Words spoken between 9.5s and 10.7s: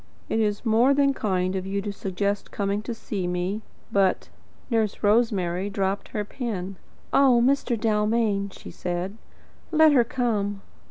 "let her come."